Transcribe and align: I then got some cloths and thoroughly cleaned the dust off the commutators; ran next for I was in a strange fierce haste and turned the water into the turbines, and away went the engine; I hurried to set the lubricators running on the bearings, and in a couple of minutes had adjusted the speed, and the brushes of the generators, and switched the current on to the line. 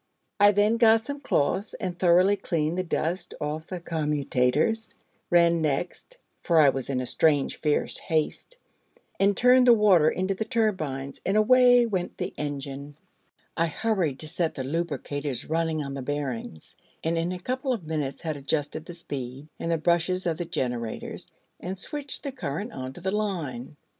I 0.39 0.51
then 0.51 0.77
got 0.77 1.05
some 1.05 1.21
cloths 1.21 1.75
and 1.75 1.95
thoroughly 1.95 2.35
cleaned 2.35 2.75
the 2.79 2.83
dust 2.83 3.35
off 3.39 3.67
the 3.67 3.79
commutators; 3.79 4.95
ran 5.29 5.61
next 5.61 6.17
for 6.41 6.59
I 6.59 6.69
was 6.69 6.89
in 6.89 7.01
a 7.01 7.05
strange 7.05 7.57
fierce 7.57 7.99
haste 7.99 8.57
and 9.19 9.37
turned 9.37 9.67
the 9.67 9.75
water 9.75 10.09
into 10.09 10.33
the 10.33 10.43
turbines, 10.43 11.21
and 11.23 11.37
away 11.37 11.85
went 11.85 12.17
the 12.17 12.33
engine; 12.35 12.95
I 13.55 13.67
hurried 13.67 14.17
to 14.21 14.27
set 14.27 14.55
the 14.55 14.63
lubricators 14.63 15.47
running 15.47 15.83
on 15.83 15.93
the 15.93 16.01
bearings, 16.01 16.75
and 17.03 17.15
in 17.15 17.31
a 17.31 17.37
couple 17.37 17.71
of 17.71 17.85
minutes 17.85 18.21
had 18.21 18.37
adjusted 18.37 18.85
the 18.85 18.95
speed, 18.95 19.49
and 19.59 19.71
the 19.71 19.77
brushes 19.77 20.25
of 20.25 20.37
the 20.39 20.45
generators, 20.45 21.27
and 21.59 21.77
switched 21.77 22.23
the 22.23 22.31
current 22.31 22.73
on 22.73 22.93
to 22.93 23.01
the 23.01 23.11
line. 23.15 23.75